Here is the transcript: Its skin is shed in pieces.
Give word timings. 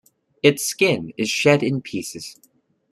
Its 0.41 0.65
skin 0.65 1.13
is 1.15 1.29
shed 1.29 1.61
in 1.61 1.79
pieces. 1.79 2.35